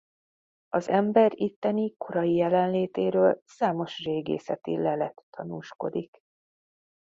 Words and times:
Az 0.69 0.89
ember 0.89 1.31
itteni 1.35 1.95
korai 1.97 2.35
jelenlétéről 2.35 3.41
számos 3.45 3.99
régészeti 4.03 4.77
lelet 4.77 5.23
tanúskodik. 5.29 6.19